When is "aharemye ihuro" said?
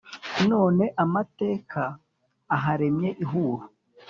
2.55-3.63